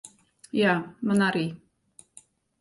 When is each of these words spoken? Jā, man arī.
Jā, 0.59 0.71
man 1.09 1.21
arī. 1.27 1.45